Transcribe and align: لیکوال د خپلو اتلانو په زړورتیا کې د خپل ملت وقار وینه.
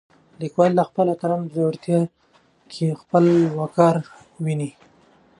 لیکوال 0.41 0.71
د 0.75 0.79
خپلو 0.89 1.09
اتلانو 1.13 1.47
په 1.49 1.53
زړورتیا 1.55 1.99
کې 2.71 2.83
د 2.89 2.99
خپل 3.01 3.23
ملت 3.33 3.55
وقار 3.59 3.95
وینه. 4.43 4.69